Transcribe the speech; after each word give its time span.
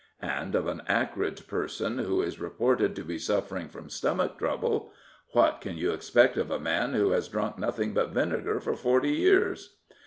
And 0.23 0.55
of 0.55 0.65
an 0.65 0.81
acrid 0.87 1.45
person 1.47 1.99
who 1.99 2.23
is 2.23 2.39
reported 2.39 2.95
to 2.95 3.03
be 3.03 3.19
suffering 3.19 3.67
from 3.69 3.91
stomach 3.91 4.39
trouble 4.39 4.91
—''What 5.33 5.61
can 5.61 5.77
you 5.77 5.91
expect 5.91 6.37
of 6.37 6.49
a 6.49 6.59
man 6.59 6.93
who 6.95 7.11
has 7.11 7.27
drunk 7.27 7.59
nothing 7.59 7.93
but 7.93 8.09
vinegar 8.09 8.59
for 8.59 8.75
forty 8.75 9.11
years 9.13 9.75